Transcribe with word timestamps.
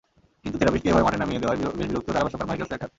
কিন্তু 0.43 0.57
থেরাপিস্টকে 0.59 0.91
এভাবে 0.91 1.05
মাঠে 1.07 1.19
নামিয়ে 1.21 1.41
দেওয়ায় 1.43 1.59
বেশ 1.79 1.87
বিরক্ত 1.91 2.09
ধারাভাষ্যকার 2.15 2.47
মাইকেল 2.49 2.65
স্ল্যাটার। 2.67 2.89